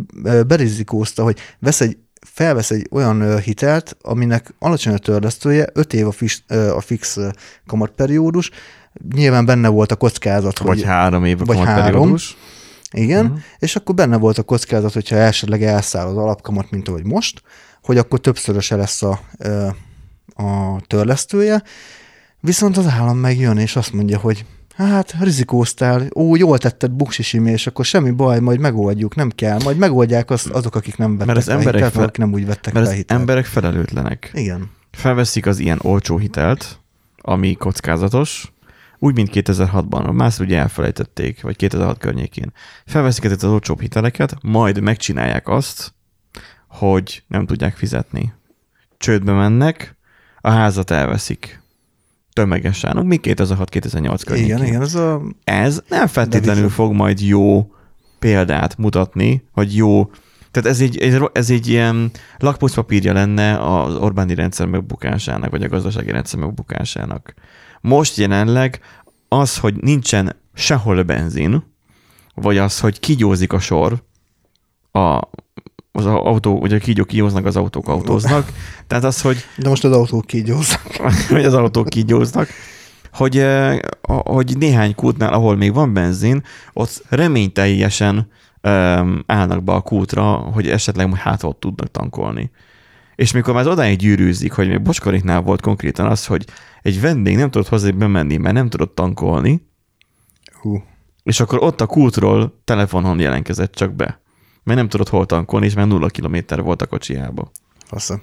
[0.46, 6.12] berizikózta, hogy vesz egy, felvesz egy olyan hitelt, aminek alacsony a törlesztője, 5 év a
[6.12, 6.42] fix,
[6.74, 7.18] a fix
[7.66, 8.50] kamatperiódus,
[9.14, 12.36] nyilván benne volt a kockázat, Vagy hogy három év a vagy kamatperiódus.
[12.90, 13.32] igen, Mhm.
[13.32, 13.44] uh-huh.
[13.58, 17.42] és akkor benne volt a kockázat, hogyha esetleg elszáll az alapkamat, mint ahogy most,
[17.82, 19.20] hogy akkor többszöröse lesz a,
[20.42, 21.62] a törlesztője,
[22.40, 24.44] viszont az állam megjön, és azt mondja, hogy
[24.86, 29.76] hát rizikóztál, ó, jól tetted buksisimi, és akkor semmi baj, majd megoldjuk, nem kell, majd
[29.78, 32.72] megoldják azt, azok, akik nem vettek Mert az emberek hitelt, fel- akik nem úgy vettek
[32.72, 33.20] Mert az hitelt.
[33.20, 34.30] emberek felelőtlenek.
[34.34, 34.70] Igen.
[34.90, 36.80] Felveszik az ilyen olcsó hitelt,
[37.16, 38.52] ami kockázatos,
[38.98, 42.52] úgy, mint 2006-ban, már ugye elfelejtették, vagy 2006 környékén.
[42.86, 45.94] Felveszik ezeket az olcsóbb hiteleket, majd megcsinálják azt,
[46.68, 48.32] hogy nem tudják fizetni.
[48.98, 49.96] Csődbe mennek,
[50.40, 51.60] a házat elveszik.
[52.38, 54.56] Tömegesen, még 2006-2008 környékén.
[54.56, 55.22] Igen, igen, ez a...
[55.44, 57.70] Ez nem feltétlenül fog majd jó
[58.18, 60.10] példát mutatni, hogy jó,
[60.50, 60.98] tehát ez egy,
[61.32, 67.34] ez, egy ilyen lakmuszpapírja lenne az Orbáni rendszer megbukásának, vagy a gazdasági rendszer megbukásának.
[67.80, 68.80] Most jelenleg
[69.28, 71.64] az, hogy nincsen sehol benzin,
[72.34, 74.02] vagy az, hogy kigyózik a sor,
[74.92, 75.20] a,
[75.98, 78.52] az autó, ugye a kígyók kigyóznak, az autók autóznak,
[78.86, 80.82] tehát az, hogy De most az autók kígyóznak.
[81.28, 82.48] hogy az autók kígyóznak,
[83.12, 88.28] hogy, eh, hogy néhány kútnál, ahol még van benzin, ott reményteljesen
[89.26, 92.50] állnak be a kútra, hogy esetleg hát ott tudnak tankolni.
[93.14, 96.44] És mikor már odáig gyűrűzik, hogy még Bocskoriknál volt konkrétan az, hogy
[96.82, 99.66] egy vendég nem tudott hozzá bemenni, mert nem tudott tankolni,
[100.60, 100.82] Hú.
[101.22, 104.20] és akkor ott a kútról telefonon jelentkezett csak be.
[104.68, 107.50] Mert nem tudott hol tankolni, és már nulla kilométer volt a kocsiába.
[107.86, 108.20] Fasza.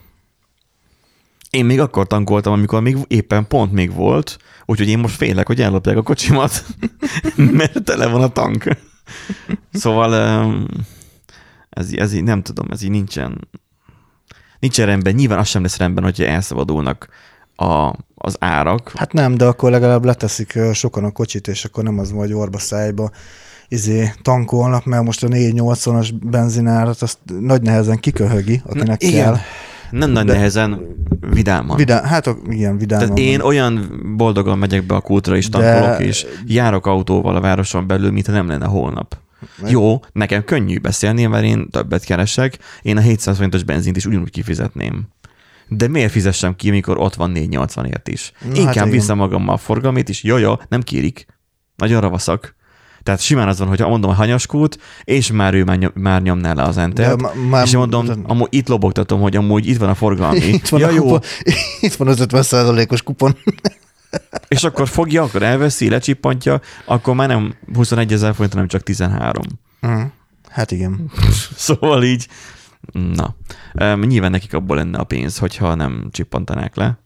[1.50, 5.62] Én még akkor tankoltam, amikor még éppen pont még volt, úgyhogy én most félek, hogy
[5.62, 6.66] ellopják a kocsimat,
[7.58, 8.78] mert tele van a tank.
[9.72, 10.14] Szóval
[11.70, 13.48] ez, ez így nem tudom, ez így nincsen,
[14.60, 15.16] nincs rendben.
[15.16, 17.08] Nyilván az sem lesz rendben, hogyha elszabadulnak
[17.56, 18.92] a, az árak.
[18.96, 22.58] Hát nem, de akkor legalább leteszik sokan a kocsit, és akkor nem az vagy orba
[22.58, 23.12] szájba
[23.68, 29.24] izé, tankolnak, mert most a 480-as benzinárat azt nagy nehezen kiköhögi, akinek igen.
[29.24, 29.38] kell.
[29.92, 30.82] Nem nagy De- nehezen,
[31.34, 31.78] vidáman.
[31.78, 33.06] Vidám, hát igen, vidáman.
[33.06, 37.88] Tehát én olyan boldogan megyek be a kútra De- tankolok, és járok autóval a városon
[37.88, 39.18] belül, mintha nem lenne holnap.
[39.68, 44.30] Jó, nekem könnyű beszélni, mert én többet keresek, én a 700 forintos benzint is ugyanúgy
[44.30, 45.08] kifizetném.
[45.68, 48.32] De miért fizessem ki, mikor ott van 480 ért is?
[48.42, 48.90] Na, Inkább hát igen.
[48.90, 51.26] vissza magammal a forgalmit, és jó, nem kérik.
[51.76, 52.56] Nagyon ravaszak.
[53.06, 56.54] Tehát simán az van, hogy mondom a hanyaskút, és már ő már, nyom, már nyomná
[56.54, 59.96] le az entert, ma- már- és mondom, amúgy itt lobogtatom, hogy amúgy itt van a
[59.96, 60.38] forgalmi.
[60.58, 61.22] itt van, ja, a jó, kupon,
[61.82, 63.38] itt van az 50 os kupon.
[64.48, 69.44] és akkor fogja, akkor elveszi, lecsippantja, akkor már nem 21 ezer forint, hanem csak 13.
[69.82, 70.02] Mhm.
[70.50, 71.12] Hát igen.
[71.56, 72.28] Szóval így,
[72.92, 73.36] na.
[73.74, 77.00] Um, nyilván nekik abból lenne a pénz, hogyha nem csippantanák le,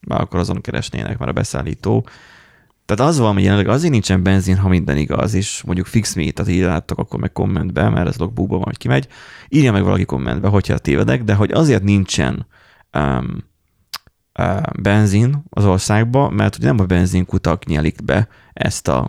[0.00, 2.06] már akkor azon keresnének, mert a beszállító.
[2.90, 6.30] Tehát az van, hogy jelenleg azért nincsen benzin, ha minden igaz, és mondjuk fix me,
[6.30, 9.08] tehát írjátok akkor meg kommentbe, mert ez logbookban van, hogy kimegy,
[9.48, 12.46] írja meg valaki kommentbe, hogyha tévedek, de hogy azért nincsen
[12.92, 13.44] um,
[14.38, 19.08] uh, benzin az országban, mert ugye nem a benzinkutak nyelik be ezt a,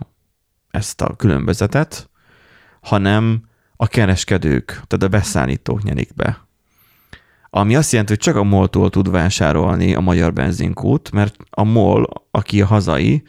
[0.70, 2.10] ezt a különbözetet,
[2.80, 3.42] hanem
[3.76, 6.46] a kereskedők, tehát a beszállítók nyelik be.
[7.50, 12.26] Ami azt jelenti, hogy csak a MOL-tól tud vásárolni a magyar benzinkút, mert a MOL,
[12.30, 13.22] aki a hazai,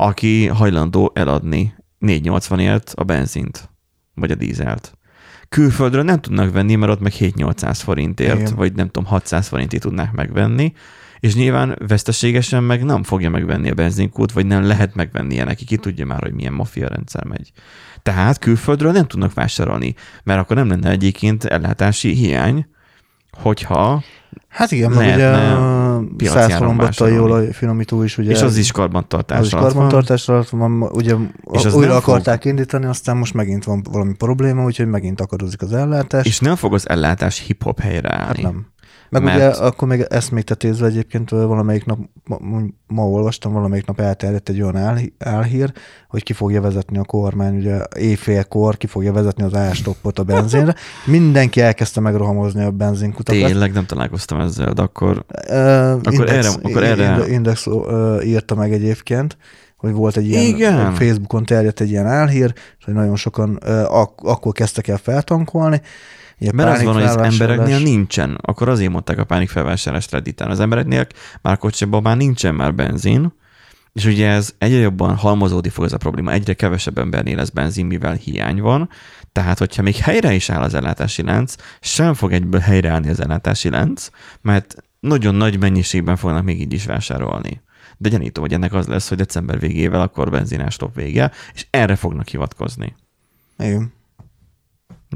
[0.00, 3.70] aki hajlandó eladni 480-ért a benzint,
[4.14, 4.92] vagy a dízelt.
[5.48, 8.54] Külföldről nem tudnak venni, mert ott meg 7-800 forintért, Igen.
[8.54, 10.72] vagy nem tudom, 600 forintért tudnák megvenni,
[11.20, 15.76] és nyilván veszteségesen meg nem fogja megvenni a benzinkút, vagy nem lehet megvennie neki, ki
[15.76, 17.52] tudja már, hogy milyen mafia rendszer megy.
[18.02, 22.66] Tehát külföldről nem tudnak vásárolni, mert akkor nem lenne egyébként ellátási hiány,
[23.30, 24.02] hogyha,
[24.48, 27.18] Hát igen, meg ugye Lehetne a piaci áron 100 forintba vásárolni.
[27.18, 28.30] olaj finomító is ugye.
[28.30, 31.14] és az is karbantartás az is karbantartás alatt van, ugye
[31.52, 35.20] És az újra nem fog- akarták indítani, aztán most megint van valami probléma, úgyhogy megint
[35.20, 36.26] akadozik az ellátás.
[36.26, 38.26] És nem fog az ellátás hip-hop helyreállni.
[38.26, 38.66] hát nem.
[39.10, 42.38] Meg Mert- ugye akkor még ezt még tetézve egyébként valamelyik nap, ma,
[42.86, 45.72] ma olvastam, valamelyik nap elterjedt egy olyan álhí- álhír,
[46.08, 50.74] hogy ki fogja vezetni a kormány, ugye éjfélkor ki fogja vezetni az ástoppot a benzinre.
[51.06, 53.42] Mindenki elkezdte megrohamozni a benzinkutakat.
[53.44, 58.26] Tényleg nem találkoztam ezzel, de akkor Uh, Akkor Index, erre- akkor erre- Inde- Index uh,
[58.26, 59.36] írta meg egyébként,
[59.76, 60.94] hogy volt egy ilyen, Igen.
[60.94, 62.52] Facebookon terjedt egy ilyen álhír,
[62.84, 65.80] hogy nagyon sokan uh, ak- akkor kezdtek el feltankolni.
[66.38, 68.38] Ilyen Mert az van, hogy az embereknél nincsen.
[68.40, 70.50] Akkor azért mondták a pánikfelvásárlást Redditen.
[70.50, 71.06] Az embereknél
[71.42, 73.32] már kocsiban már nincsen már benzin,
[73.92, 76.32] és ugye ez egyre jobban halmozódik fog ez a probléma.
[76.32, 78.88] Egyre kevesebb embernél lesz benzin, mivel hiány van.
[79.32, 83.70] Tehát, hogyha még helyre is áll az ellátási lánc, sem fog egyből helyreállni az ellátási
[83.70, 84.08] lánc,
[84.40, 87.62] mert nagyon nagy mennyiségben fognak még így is vásárolni.
[87.96, 92.28] De gyanítom, hogy ennek az lesz, hogy december végével akkor benzinás vége, és erre fognak
[92.28, 92.94] hivatkozni.
[93.58, 93.92] Igen.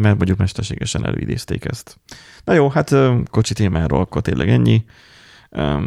[0.00, 1.98] Mert mondjuk mesterségesen előidézték ezt.
[2.44, 2.94] Na jó, hát
[3.30, 4.84] kocsi témáról akkor tényleg ennyi.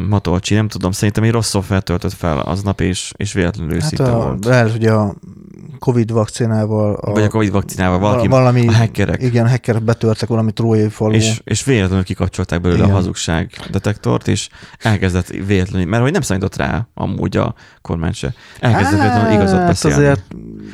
[0.08, 4.12] Matolcsi, nem tudom, szerintem egy rossz szoftver töltött fel aznap, és, és véletlenül Hát őszinte
[4.12, 4.44] a, volt.
[4.44, 5.14] lehet, hogy a
[5.78, 10.52] Covid vakcinával a, Vagy a Covid vakcinával valaki, valami, a hackerek, Igen, hackerek betörtek valami
[10.52, 11.12] trójai falu.
[11.14, 12.90] és, és véletlenül kikapcsolták belőle Igen.
[12.90, 14.48] a hazugság detektort, és
[14.78, 19.96] elkezdett véletlenül, mert hogy nem számított rá amúgy a kormány se, elkezdett véletlenül igazat beszélni.
[20.04, 20.24] Hát Azért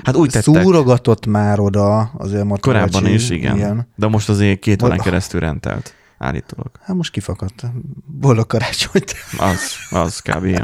[0.05, 0.63] Hát úgy tettek.
[0.63, 2.61] Szúrogatott már oda azért Matolcsi.
[2.89, 3.57] Korábban is, igen.
[3.57, 3.89] igen.
[3.97, 6.71] De most azért két órán keresztül rendelt, állítólag.
[6.83, 7.65] Hát most kifakadt.
[8.07, 9.15] Boldog karácsonyt.
[9.39, 10.43] Az, az kb.
[10.45, 10.61] Mik-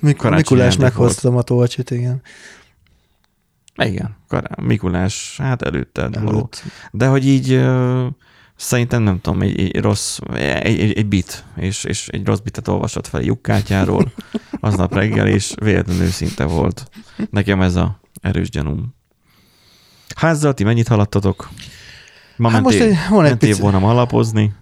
[0.00, 2.22] Karácsonyi Mikulás ajándék meghozta Matolcsit, igen.
[3.76, 6.08] Igen, Kará- Mikulás, hát előtte.
[6.12, 6.62] Előtt.
[6.90, 8.06] De hogy így ö,
[8.56, 12.68] szerintem nem tudom, egy, egy rossz, egy, egy, egy bit, és, és egy rossz bitet
[12.68, 14.12] olvasott fel Jukkátyáról
[14.60, 16.88] aznap reggel, és véletlenül őszinte volt.
[17.30, 18.94] Nekem ez a erős gyanúm.
[20.16, 21.48] Házzal ti mennyit haladtatok?
[22.36, 24.52] Ma Hát mentél, most egy- van egy mentél pici- volna alapozni?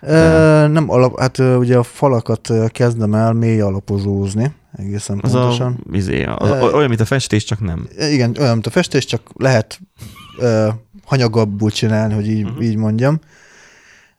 [0.00, 5.78] Nem alap, hát ugye a falakat kezdem el mély alapozózni, egészen Az pontosan.
[5.92, 7.88] a, izé, az, Ö, olyan, mint a festés, csak nem.
[7.98, 9.80] Igen, olyan, mint a festés, csak lehet
[10.38, 10.68] ö,
[11.04, 12.64] hanyagabbul csinálni, hogy így, uh-huh.
[12.64, 13.18] így mondjam.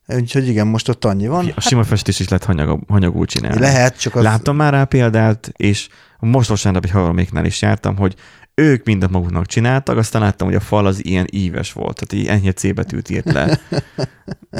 [0.07, 1.51] Úgyhogy igen, most ott annyi van.
[1.55, 3.59] A sima festés is lehet hanyag, hanyagul csinálni.
[3.59, 4.23] Lehet, csak az...
[4.23, 5.87] Láttam már rá példát, és
[6.19, 8.15] most vasárnap egy havaroméknál is jártam, hogy
[8.55, 12.27] ők mindent maguknak csináltak, aztán láttam, hogy a fal az ilyen íves volt, tehát így
[12.35, 13.59] enyhe C betűt írt le.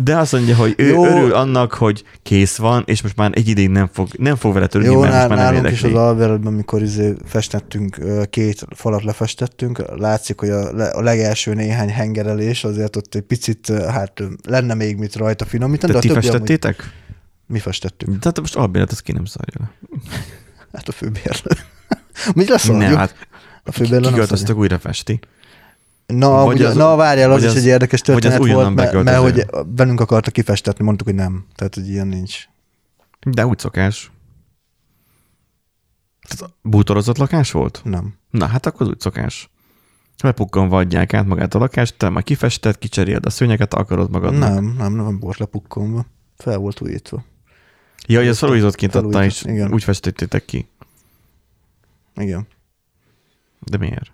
[0.04, 1.06] De azt mondja, hogy ő Jó.
[1.06, 4.68] örül annak, hogy kész van, és most már egy ideig nem fog, nem fog vele
[4.68, 5.98] törődni, Jó, mert most nál, már nem nálunk is érdekli.
[5.98, 7.98] az alveredben, amikor izé festettünk,
[8.30, 14.24] két falat lefestettünk, látszik, hogy a, a legelső néhány hengerelés azért ott egy picit, hát
[14.48, 15.94] lenne még mit rajta finomítani.
[15.94, 16.94] Te de ti a többi amúgy- festettétek?
[17.48, 18.20] Mi festettük.
[18.20, 19.72] Tehát most albélet, az ki nem szarja le.
[20.74, 21.52] Hát a főbérlő.
[22.36, 23.16] Mi lesz Nem, hát
[23.64, 24.56] A kiköltöztek, szarja.
[24.56, 25.20] újra festi.
[26.06, 28.76] Na, Vagy ugye, az- na várjál, az vagy is az- egy érdekes az történet volt,
[28.76, 29.46] mert, mert hogy
[29.76, 31.46] velünk akarta kifestetni, mondtuk, hogy nem.
[31.56, 32.46] Tehát, hogy ilyen nincs.
[33.28, 34.12] De úgy szokás.
[36.28, 37.82] Tehát bútorozott lakás volt?
[37.84, 38.14] Nem.
[38.30, 39.50] Na, hát akkor az úgy szokás.
[40.24, 44.54] Lepukkanva adják át magát a lakást, te már kifested, kicseréled a szőnyeget, akarod magadnak.
[44.54, 46.06] Nem, nem, nem volt lepukkolva.
[46.38, 47.24] Fel volt újítva.
[48.08, 49.74] Ja, hogy ez felújított kint adta, és igen.
[49.74, 50.68] úgy festettétek ki.
[52.16, 52.48] Igen.
[53.66, 54.12] De miért?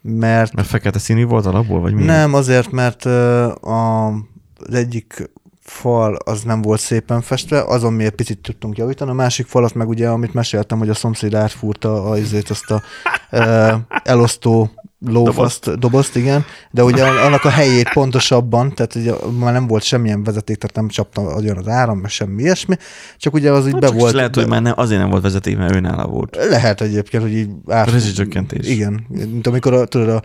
[0.00, 2.08] Mert Mert fekete színű volt alapból, vagy miért?
[2.08, 8.10] nem, azért, mert a, az egyik fal az nem volt szépen festve, azon mi egy
[8.10, 12.10] picit tudtunk javítani, a másik falat meg ugye, amit meséltem, hogy a szomszéd átfúrta a,
[12.10, 12.82] azért azt a
[13.30, 13.72] ö,
[14.04, 14.70] elosztó
[15.06, 20.22] lófaszt, dobozt, igen, de ugye annak a helyét pontosabban, tehát ugye már nem volt semmilyen
[20.22, 22.76] vezeték, tehát nem csapta agyon az áram, meg semmi ilyesmi,
[23.16, 24.12] csak ugye az így Hát be volt.
[24.12, 26.36] Lehet, hogy már nem, azért nem volt vezeték, mert őnála volt.
[26.48, 27.90] Lehet egyébként, hogy így át...
[27.90, 28.68] Rezsicsökkentés.
[28.68, 30.22] Igen, mint amikor a, tudod, a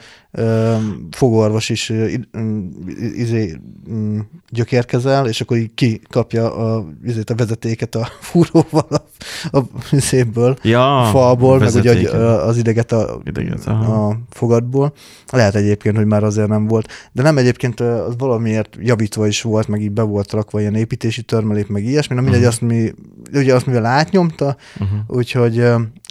[1.12, 1.94] fogorvos is
[3.16, 3.58] izé,
[4.50, 9.62] gyökérkezel, és akkor így kikapja a, izét, a vezetéket a fúróval a, a
[9.92, 14.08] izéből, Ja, a falból, meg ugye az ideget a, Ideget, aha.
[14.08, 14.94] a fogadból.
[15.32, 16.88] Lehet egyébként, hogy már azért nem volt.
[17.12, 21.22] De nem egyébként az valamiért javítva is volt, meg így be volt rakva ilyen építési
[21.22, 22.16] törmelék, meg ilyesmi.
[22.16, 22.50] Na mindegy, Mhm.
[22.50, 22.94] azt mi,
[23.34, 25.00] ugye azt mivel átnyomta, Uh-huh.
[25.08, 25.64] Úgyhogy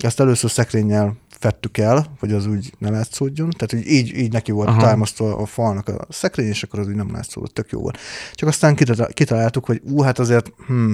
[0.03, 3.51] ezt először szekrényel fettük el, hogy az úgy ne látszódjon.
[3.51, 4.81] Tehát hogy így, így neki volt Aha.
[4.83, 7.99] támasztva a falnak a szekrény, és akkor az úgy nem látszódott, tök jó volt.
[8.35, 10.93] Csak aztán kitalál- kitaláltuk, hogy ú, hát azért, hm,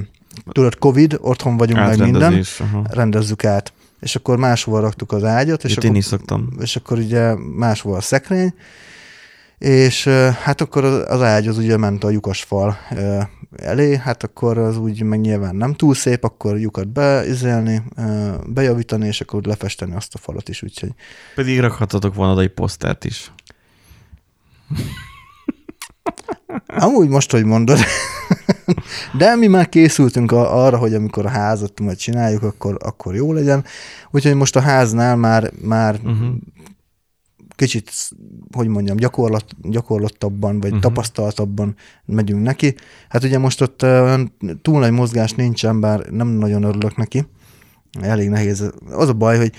[0.53, 2.85] tudod, Covid, otthon vagyunk meg minden, aha.
[2.91, 3.73] rendezzük át.
[4.01, 6.49] És akkor máshova raktuk az ágyat, és Itt akkor, én is szoktam.
[6.61, 8.55] és akkor ugye máshova a szekrény,
[9.63, 10.05] és
[10.43, 12.79] hát akkor az ágy az ugye ment a lyukas fal
[13.57, 17.83] elé, hát akkor az úgy meg nyilván nem túl szép, akkor lyukat beizelni,
[18.47, 20.91] bejavítani, és akkor lefesteni azt a falat is, úgyhogy
[21.35, 23.33] Pedig rakhatatok volna egy posztert is.
[26.67, 27.79] amúgy most, hogy mondod,
[29.19, 33.65] de mi már készültünk arra, hogy amikor a házat majd csináljuk, akkor, akkor jó legyen,
[34.11, 36.35] úgyhogy most a háznál már, már Uh-huh.
[37.63, 37.93] Kicsit,
[38.53, 40.83] hogy mondjam, gyakorlat, gyakorlattabban, vagy uh-huh.
[40.83, 42.75] tapasztaltabban megyünk neki.
[43.09, 47.27] Hát ugye most ott olyan túl nagy mozgás nincsen, bár nem nagyon örülök neki.
[48.01, 48.73] Elég nehéz.
[48.91, 49.53] Az a baj, hogy,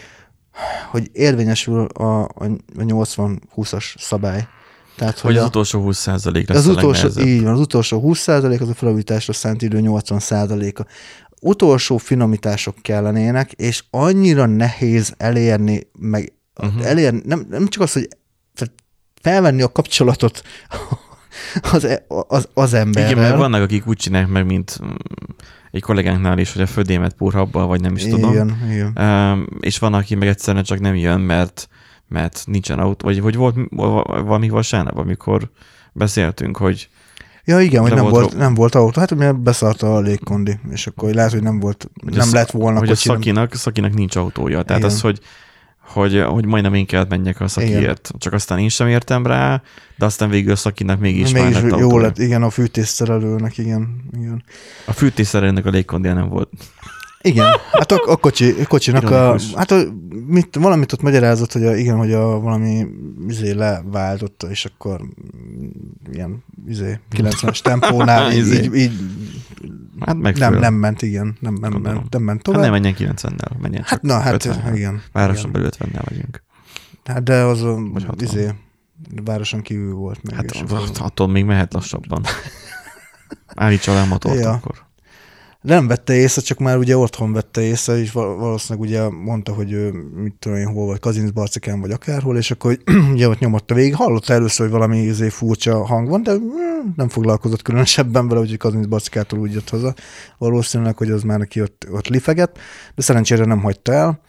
[0.92, 4.48] hogy érvényesül a, a 80-20-as szabály.
[4.96, 8.02] Tehát, Hogy hogy az a, utolsó 20 lesz az a utolsó, így van, az utolsó
[8.06, 10.86] 20% az a felújításra szánt idő 80%-a.
[11.42, 16.34] Utolsó finomítások kellenének, és annyira nehéz elérni, meg.
[16.56, 16.86] Uh-huh.
[16.86, 18.08] elérni, nem, nem csak az, hogy
[18.56, 18.74] tehát
[19.22, 20.42] felvenni a kapcsolatot
[21.74, 23.12] az, e- az, az emberrel.
[23.12, 24.90] Igen, mert vannak, akik úgy csinálják meg, mint mm,
[25.72, 28.32] egy kollégánknál is, hogy a födémet purhabbal, vagy nem is tudom.
[28.32, 28.98] Igen, igen.
[28.98, 31.68] Um, és van, aki meg egyszerűen csak nem jön, mert,
[32.08, 33.56] mert nincsen autó, vagy hogy volt
[34.06, 35.50] valami vasárnap, amikor
[35.94, 36.90] beszéltünk, hogy
[37.46, 39.00] Ja, igen, hogy nem volt volt, nem volt autó.
[39.00, 42.52] Hát mert beszarta a légkondi, és akkor lehet, hogy nem volt, hogy nem a, lett
[42.52, 43.08] volna hogy a kocsi.
[43.08, 44.64] nem- szakinak, szakinak nincs autója.
[44.64, 44.94] Tehát Igen.
[44.94, 45.20] az, hogy,
[45.84, 48.12] hogy, hogy majdnem én kellett menjek a szakiért.
[48.18, 49.62] Csak aztán én sem értem rá,
[49.98, 54.04] de aztán végül a szakinak mégis, már Mégis lett jó lett, igen, a fűtésszerelőnek, igen,
[54.18, 54.44] igen.
[54.86, 56.50] A fűtésszerelőnek a légkondia nem volt.
[57.24, 59.54] Igen, hát a, a kocsi, kocsinak a, Ironikus.
[59.54, 59.82] hát a,
[60.28, 62.86] mit, valamit ott magyarázott, hogy a, igen, hogy a valami
[63.28, 65.02] izé leváltotta, és akkor
[66.12, 68.64] ilyen izé 90-es tempónál így, Izé.
[68.64, 68.92] így, így
[70.00, 71.96] Hát nem, nem ment, igen, nem, nem, Gondolom.
[71.98, 72.62] nem, nem ment Hát tovább.
[72.62, 74.72] nem menjen 90-nel, menjen Hát na, hát 50-nel.
[74.76, 75.02] igen.
[75.12, 76.44] Városon belül 50-nel megyünk.
[77.04, 78.28] Hát de az a, Vagy 60.
[78.30, 78.50] izé,
[79.26, 80.36] városon kívül volt meg.
[80.36, 82.24] Hát attól még mehet lassabban.
[83.56, 84.50] Állítsa le a motort Ja.
[84.52, 84.83] akkor.
[85.64, 89.72] Nem vette észre, csak már ugye otthon vette észre, és val- valószínűleg ugye mondta, hogy
[89.72, 92.78] ő, mit tudom én, hol vagy, Kazincbarcikán vagy akárhol, és akkor
[93.14, 93.96] ugye ott nyomotta végig.
[93.96, 98.58] Hallotta először, hogy valami izé furcsa hang van, de mm, nem foglalkozott különösebben vele, úgyhogy
[98.58, 99.94] Kazincbarcikától úgy jött haza.
[100.38, 102.60] Valószínűleg, hogy az már neki ott, ott lifeget,
[102.96, 104.22] de szerencsére nem hagyta el.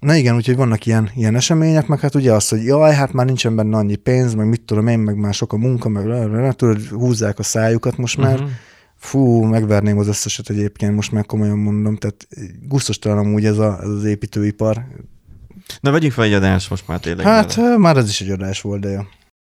[0.00, 3.26] Na igen, úgyhogy vannak ilyen, ilyen események, meg hát ugye az, hogy jaj, hát már
[3.26, 6.82] nincsen benne annyi pénz, meg mit tudom én, meg már sok a munka, meg tudod,
[6.82, 8.40] húzzák a szájukat most már.
[8.40, 8.48] Mhm.
[9.00, 12.28] Fú, megverném az összeset egyébként, most már komolyan mondom, tehát
[12.62, 14.84] gusztustalan amúgy ez, a, ez az építőipar.
[15.80, 17.26] Na vegyünk fel egy adást most már tényleg.
[17.26, 19.00] Hát mert már ez is egy adás volt, de jó.